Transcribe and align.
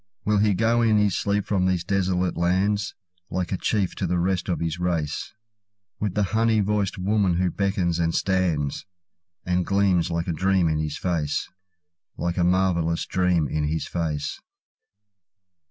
Will 0.25 0.39
he 0.39 0.55
go 0.55 0.81
in 0.81 0.97
his 0.97 1.15
sleep 1.15 1.45
from 1.45 1.67
these 1.67 1.83
desolate 1.83 2.35
lands, 2.35 2.95
Like 3.29 3.51
a 3.51 3.57
chief, 3.57 3.93
to 3.97 4.07
the 4.07 4.17
rest 4.17 4.49
of 4.49 4.59
his 4.59 4.79
race, 4.79 5.31
With 5.99 6.15
the 6.15 6.23
honey 6.33 6.59
voiced 6.59 6.97
woman 6.97 7.35
who 7.37 7.51
beckons 7.51 7.99
and 7.99 8.15
stands, 8.15 8.87
And 9.45 9.63
gleams 9.63 10.09
like 10.09 10.27
a 10.27 10.33
dream 10.33 10.67
in 10.67 10.79
his 10.79 10.97
face—Like 10.97 12.37
a 12.37 12.43
marvellous 12.43 13.05
dream 13.05 13.47
in 13.47 13.65
his 13.65 13.87
face? 13.87 14.41